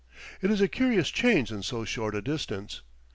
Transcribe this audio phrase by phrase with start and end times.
[0.41, 2.81] It is a curious change in so short a distance.